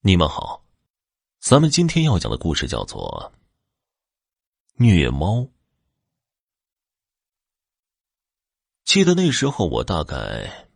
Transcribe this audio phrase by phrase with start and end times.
[0.00, 0.64] 你们好，
[1.40, 3.32] 咱们今天要讲的故事叫做
[4.82, 5.40] 《虐猫》。
[8.84, 10.68] 记得那时候我大概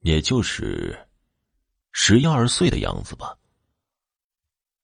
[0.00, 1.06] 也就是
[1.92, 3.36] 十一二岁的样子吧。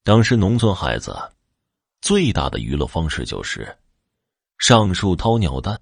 [0.02, 1.16] 当时农村孩子
[2.02, 3.78] 最大的娱乐方式就是
[4.58, 5.80] 上树掏鸟蛋，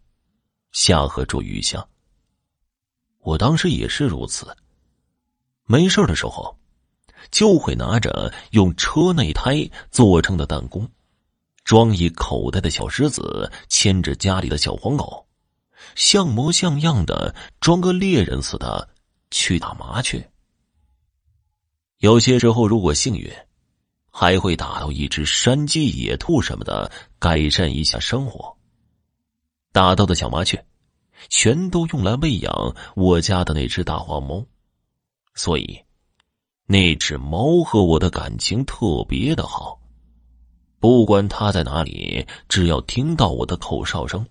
[0.70, 1.84] 下河捉鱼虾。
[3.18, 4.56] 我当时也是如此。
[5.64, 6.56] 没事的时候，
[7.30, 10.88] 就会拿着用车内胎做成的弹弓，
[11.64, 15.26] 装一口袋的小石子，牵着家里的小黄狗，
[15.94, 18.88] 像模像样的装个猎人似的
[19.30, 20.30] 去打麻雀。
[21.98, 23.30] 有些时候，如果幸运，
[24.10, 28.56] 还会打到一只山鸡、野兔什么的，改善一下生活。
[29.70, 30.64] 打到的小麻雀，
[31.28, 34.44] 全都用来喂养我家的那只大黄猫。
[35.34, 35.80] 所以，
[36.70, 39.76] 那只猫和我的感情特别的好。
[40.78, 44.24] 不管它在哪里，只要听到我的口哨声，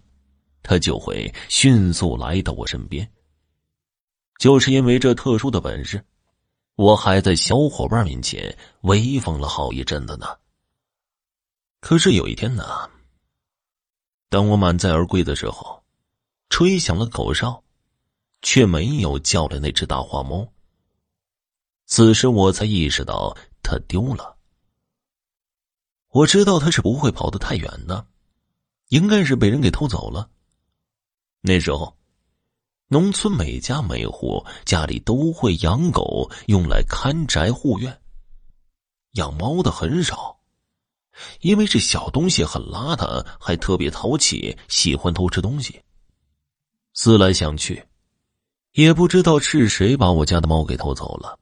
[0.63, 3.05] 它就会迅速来到我身边。
[4.39, 6.01] 就是因为这特殊的本事，
[6.77, 10.25] 我还在小伙伴面前威风了好一阵子呢。
[11.81, 12.89] 可是有一天呢，
[14.29, 15.83] 当我满载而归的时候，
[16.49, 17.61] 吹响了口哨，
[18.41, 20.47] 却没有叫来那只大花猫。
[21.89, 24.37] 此时我才意识到他丢了。
[26.09, 28.05] 我知道他是不会跑得太远的，
[28.89, 30.29] 应该是被人给偷走了。
[31.41, 31.97] 那时候，
[32.89, 37.99] 农村每家每户家里都会养狗，用来看宅护院。
[39.13, 40.39] 养猫的很少，
[41.41, 45.81] 因为这小东西很邋遢，还特别淘气，喜欢偷吃东西。
[46.93, 47.83] 思来想去，
[48.73, 51.39] 也不知道是谁把我家的猫给偷走了。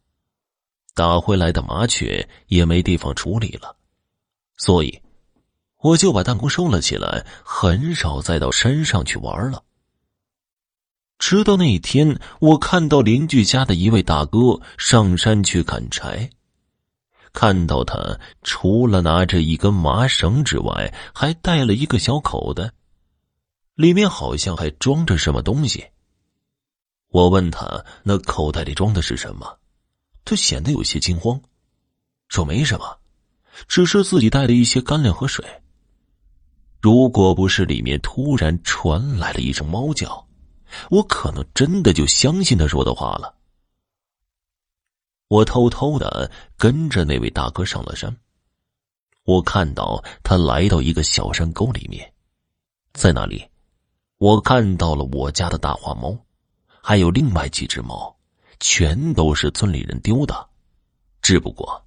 [0.97, 3.75] 打回来的麻雀也没地方处理了，
[4.55, 4.99] 所以
[5.77, 9.63] 我就把弹弓收了起来，很少再到山上去玩了。
[11.19, 16.31] 直到那一天，我看到邻居家的一位大哥上山去砍柴，
[17.31, 22.71] 看到他除了拿着一根麻绳之外，还带了一个小口袋，
[23.75, 25.85] 里面好像还装着什么东西。
[27.09, 29.59] 我问他：“那口袋里装的是什么？”
[30.27, 31.41] 他显得有些惊慌，
[32.27, 32.99] 说：“没什么，
[33.69, 35.45] 只是自己带了一些干粮和水。”
[36.81, 40.27] 如果不是里面突然传来了一声猫叫，
[40.89, 43.35] 我可能真的就相信他说的话了。
[45.29, 48.13] 我偷偷的跟着那位大哥上了山。
[49.23, 52.13] 我看到他来到一个小山沟里面，
[52.91, 53.47] 在那里，
[54.17, 56.17] 我看到了我家的大花猫，
[56.83, 58.16] 还有另外几只猫。
[58.59, 60.47] 全都是村里人丢的，
[61.21, 61.85] 只不过，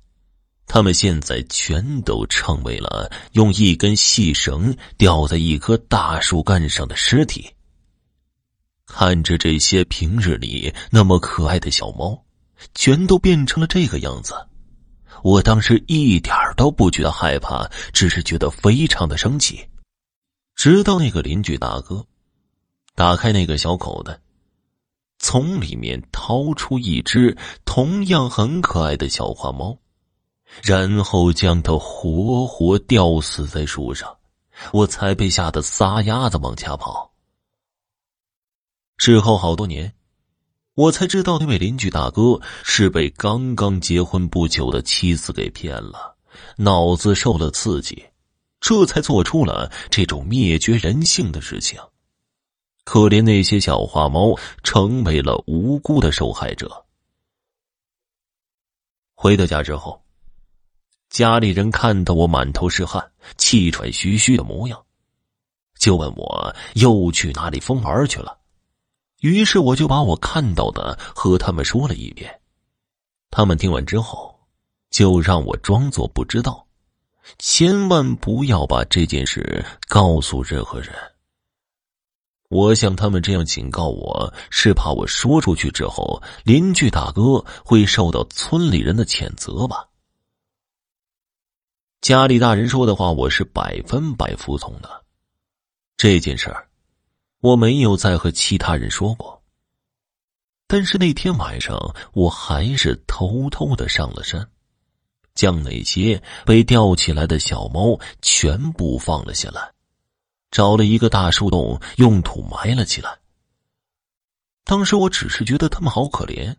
[0.67, 7.51] 他们现在全都成为了用一根细绳吊在一棵大树干上的尸体。
[8.87, 12.25] 看着这些平日里那么可爱的小猫，
[12.75, 14.35] 全都变成了这个样子，
[15.23, 19.65] 我当时一点都不觉得害怕，只是觉得非常的生气。
[20.55, 22.05] 直到那个邻居大哥
[22.95, 24.21] 打开那个小口袋。
[25.23, 27.37] 从里面掏出一只
[27.67, 29.79] 同样很可爱的小花猫，
[30.63, 34.17] 然后将它活活吊死在树上，
[34.73, 37.13] 我才被吓得撒丫子往家跑。
[38.97, 39.93] 之后好多年，
[40.75, 46.17] 我才知道那位邻居大哥是被刚刚结婚不久的妻子给骗了，
[46.57, 48.07] 脑子受了刺激，
[48.59, 51.79] 这才做出了这种灭绝人性的事情。
[52.91, 56.85] 可怜那些小花猫成为了无辜的受害者。
[59.15, 60.03] 回到家之后，
[61.09, 64.85] 家里人看到我满头是汗、气喘吁吁的模样，
[65.79, 68.37] 就问我又去哪里疯玩去了。
[69.21, 72.41] 于是我就把我看到的和他们说了一遍。
[73.31, 74.37] 他们听完之后，
[74.91, 76.67] 就让我装作不知道，
[77.39, 80.93] 千万不要把这件事告诉任何人。
[82.51, 89.89] 我想他们这样警告我是怕我说出去之后，邻居大哥会受到村里人的谴责吧。
[92.01, 95.05] 家里大人说的话，我是百分百服从的。
[95.97, 96.67] 这件事儿，
[97.41, 99.41] 我没有再和其他人说过。
[100.67, 101.79] 但是那天晚上，
[102.15, 104.45] 我还是偷偷的上了山，
[105.37, 109.73] 将那些被吊起来的小猫全部放了下来。
[110.51, 113.19] 找了一个大树洞，用土埋了起来。
[114.65, 116.55] 当时我只是觉得他们好可怜，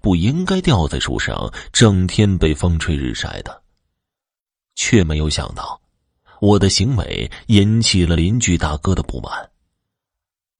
[0.00, 3.62] 不应该吊在树上，整天被风吹日晒的。
[4.74, 5.80] 却没有想到，
[6.40, 9.50] 我的行为引起了邻居大哥的不满。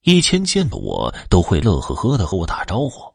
[0.02, 3.12] 以前见到我都会乐呵呵的和我打招呼，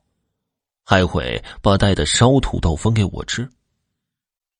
[0.83, 3.47] 还会把带的烧土豆分给我吃。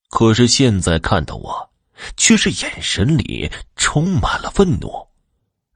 [0.08, 1.70] 可是现在看到我，
[2.16, 3.52] 却是眼神里
[3.92, 5.08] 充满了愤怒，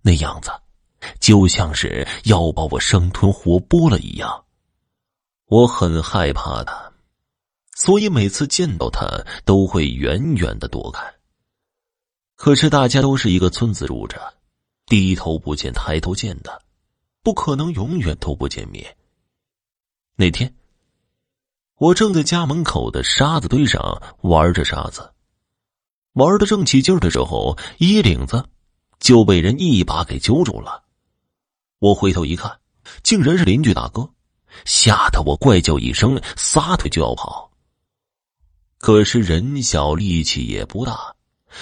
[0.03, 0.51] 那样子
[1.19, 4.45] 就像是要把我生吞活剥了一样。
[5.47, 6.93] 我很害怕他，
[7.75, 9.07] 所以每次见到他
[9.45, 11.11] 都会远远的躲开。
[12.35, 14.21] 可是大家都是一个村子住着。
[14.85, 16.61] 低头不见抬头见的，
[17.23, 18.95] 不可能永远都不见面。
[20.15, 20.53] 那天，
[21.77, 25.11] 我正在家门口的沙子堆上玩着沙子，
[26.13, 28.47] 玩的正起劲的时候，衣领子
[28.99, 30.83] 就被人一把给揪住了。
[31.79, 32.59] 我回头一看，
[33.03, 34.09] 竟然是邻居大哥，
[34.65, 37.51] 吓得我怪叫一声，撒腿就要跑。
[38.77, 41.15] 可是人小力气也不大。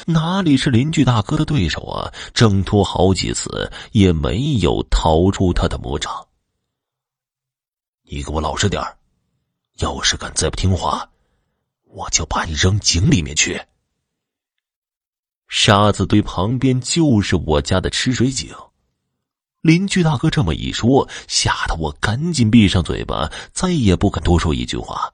[0.06, 2.14] 哪里是邻居大哥的对手啊！
[2.34, 6.28] 挣脱好几次也没有逃出他的魔掌。
[8.04, 8.82] 你给我老实点
[9.80, 11.10] 要是敢再不听话，
[11.84, 13.62] 我就把你扔井里面去。
[15.52, 18.56] 沙子堆旁边就是我家的吃水井，
[19.60, 25.14] 邻居大哥这么一说，吓得我赶紧闭上嘴巴，再也不敢多说一句话。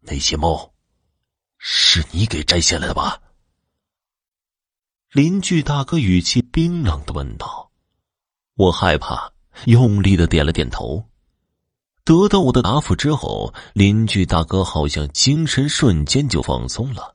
[0.00, 0.74] 那些猫。
[1.62, 3.20] 是你给摘下来的吧？
[5.12, 7.70] 邻居大哥语气冰冷的问道。
[8.56, 9.32] 我害怕，
[9.66, 11.08] 用力的点了点头。
[12.02, 17.14] 得到我的答复之后，邻居大哥好像精神瞬间就放松了，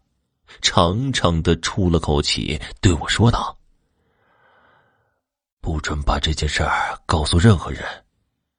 [0.61, 3.57] 长长的出了口气，对我说道
[5.61, 7.83] ：“不准把这件事儿告诉任何人，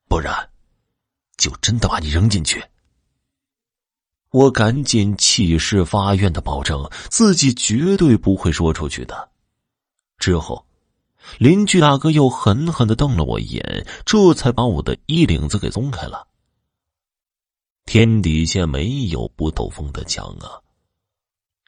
[0.08, 0.50] 不然，
[1.36, 2.64] 就真的把你扔进去。”
[4.30, 9.30] 我赶紧起誓发愿的保证自己绝对不会说出去的。
[10.18, 10.66] 之后，
[11.38, 16.26] 邻居大哥又狠狠的瞪了我一眼，这才把我的衣领子给松开了。
[17.86, 20.60] 天底下没有不透风的墙啊！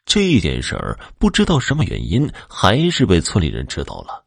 [0.09, 4.25] 这件事儿不知道什么原因，还是被村里人知道了，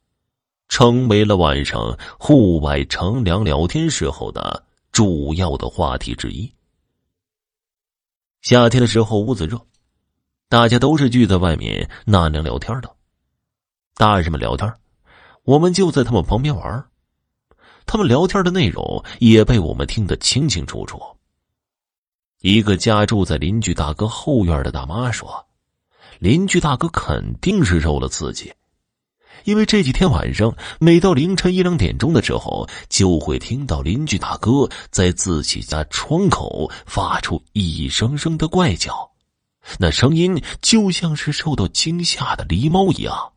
[0.68, 6.48] 成为了晚上户外乘凉聊天时候的主要的话题之一。
[8.42, 9.60] 夏天的时候，屋子热，
[10.48, 12.88] 大家都是聚在外面纳凉聊天的。
[13.96, 14.72] 大人们聊天，
[15.42, 16.86] 我们就在他们旁边玩。
[17.86, 21.02] 他们聊天的内容也被我们听得清清楚楚。
[22.40, 25.44] 一个家住在邻居大哥后院的大妈说
[26.22, 28.52] ：“邻居大哥肯定是受了刺激。”
[29.42, 39.10] 因为这几天晚上，每到凌晨一两点钟的时候，就会听到邻居大哥在自己家窗口发出一声声的怪叫，
[39.80, 43.32] 那声音就像是受到惊吓的狸猫一样。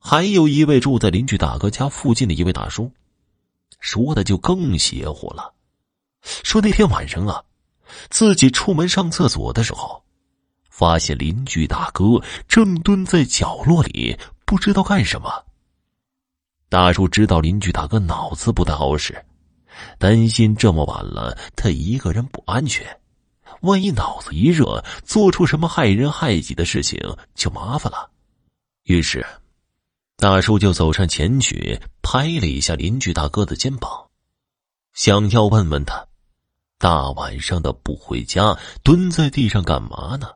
[0.00, 2.90] 还有一位住在邻居大哥家附近的一位大叔，
[3.78, 5.54] 说的就更邪乎了，
[6.42, 7.44] 说那天晚上啊，
[8.10, 10.02] 自己出门上厕所的时候。
[10.76, 14.14] 发现邻居大哥正蹲在角落里，
[14.44, 15.42] 不知道干什么。
[16.68, 19.24] 大叔知道邻居大哥脑子不太好使，
[19.98, 22.84] 担心这么晚了他一个人不安全，
[23.62, 27.00] 万一脑子一热做出什么害人害己的事情
[27.34, 28.10] 就麻烦了。
[28.82, 29.24] 于是，
[30.18, 33.90] 大叔就走上前去拍了一下邻居大哥的肩膀，
[34.92, 36.06] 想要问问他，
[36.76, 40.28] 大晚上的不回家，蹲在地上干嘛呢？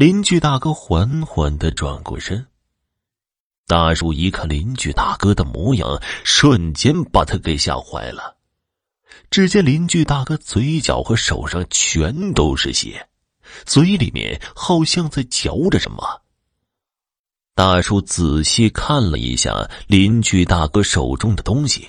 [0.00, 2.46] 邻居大哥缓缓的转过身，
[3.66, 8.38] 大叔一看邻居大哥的模样，瞬间把他给吓坏了。
[9.30, 13.10] 只见邻居大哥嘴角和手上全都是血，
[13.66, 16.22] 嘴里面好像在嚼着什么。
[17.54, 21.86] 大叔仔细看了一下邻居大哥手中的东西，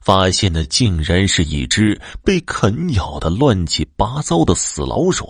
[0.00, 5.28] 发现那竟然是一只被啃咬的乱七八糟的死老鼠。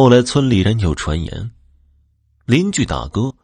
[0.00, 1.50] 后来，村里人有传言，
[2.44, 3.34] 邻居大哥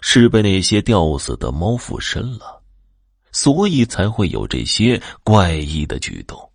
[0.00, 2.62] 是被那些吊死的猫附身了，
[3.32, 6.52] 所以才会有这些怪异的举动。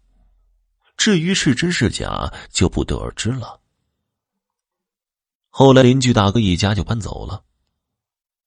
[0.95, 3.59] 至于是真是假，就不得而知了。
[5.49, 7.43] 后来，邻居大哥一家就搬走了。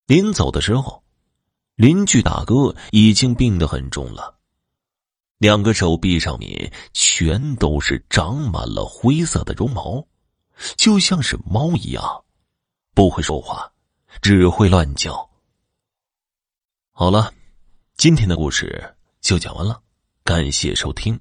[0.06, 1.04] 临走的时候，
[1.74, 4.38] 邻居大哥已经病得很重了，
[5.36, 10.02] 两个手臂上面全都是长满了灰色的绒毛。
[10.76, 12.24] 就像是猫一样，
[12.94, 13.72] 不会说话，
[14.20, 15.28] 只会乱叫。
[16.90, 17.32] 好了。
[17.94, 19.80] 今天的故事就讲完了，
[20.24, 21.20] 感谢收听。